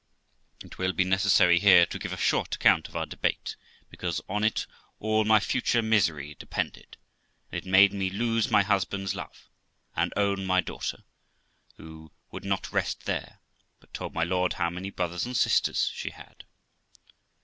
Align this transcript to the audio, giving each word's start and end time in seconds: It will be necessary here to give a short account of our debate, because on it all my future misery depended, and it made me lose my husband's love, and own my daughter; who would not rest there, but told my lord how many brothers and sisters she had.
It 0.63 0.79
will 0.79 0.93
be 0.93 1.03
necessary 1.03 1.59
here 1.59 1.85
to 1.85 1.99
give 1.99 2.11
a 2.11 2.17
short 2.17 2.55
account 2.55 2.87
of 2.89 2.95
our 2.95 3.05
debate, 3.05 3.55
because 3.91 4.19
on 4.27 4.43
it 4.43 4.65
all 4.97 5.25
my 5.25 5.39
future 5.39 5.83
misery 5.83 6.35
depended, 6.39 6.97
and 7.51 7.59
it 7.63 7.69
made 7.69 7.93
me 7.93 8.09
lose 8.09 8.49
my 8.49 8.63
husband's 8.63 9.13
love, 9.13 9.47
and 9.95 10.11
own 10.17 10.43
my 10.43 10.59
daughter; 10.59 11.03
who 11.77 12.11
would 12.31 12.45
not 12.45 12.73
rest 12.73 13.05
there, 13.05 13.41
but 13.79 13.93
told 13.93 14.15
my 14.15 14.23
lord 14.23 14.53
how 14.53 14.71
many 14.71 14.89
brothers 14.89 15.27
and 15.27 15.37
sisters 15.37 15.91
she 15.93 16.09
had. 16.09 16.45